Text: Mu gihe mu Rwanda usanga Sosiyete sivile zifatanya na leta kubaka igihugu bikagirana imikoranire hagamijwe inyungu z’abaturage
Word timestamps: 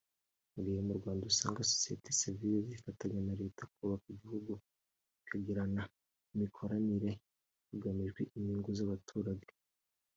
Mu 0.53 0.61
gihe 0.65 0.79
mu 0.87 0.93
Rwanda 0.99 1.23
usanga 1.31 1.67
Sosiyete 1.71 2.09
sivile 2.19 2.57
zifatanya 2.69 3.19
na 3.27 3.33
leta 3.41 3.63
kubaka 3.73 4.05
igihugu 4.15 4.51
bikagirana 5.17 5.81
imikoranire 6.33 7.11
hagamijwe 7.69 8.21
inyungu 8.37 8.69
z’abaturage 8.77 9.49